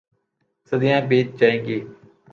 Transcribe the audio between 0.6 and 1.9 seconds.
صدیاں بیت جائیں گی۔